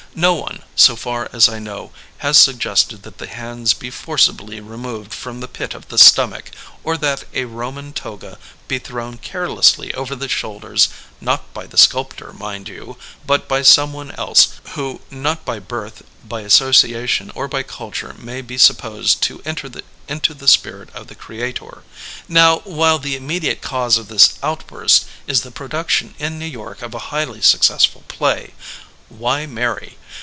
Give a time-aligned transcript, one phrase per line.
[0.13, 4.75] No one, so far as I know, has suggested that the hands be forcibly re
[4.75, 6.51] moved from the pit of the stomach,
[6.83, 8.37] or that a Roman toga
[8.67, 10.89] be thrown carelessly over the shoulders,
[11.21, 16.41] not by the sculptor, mind you, but by someone else wJio not by birth, by
[16.41, 19.71] association, or by culture may be sup posed to enter
[20.09, 21.83] into the spirit of the creator.
[22.27, 26.93] Now, while the immediate cause of this outburst is the production in New York of
[26.93, 28.53] a highly successful play,
[29.07, 29.97] Why Marry?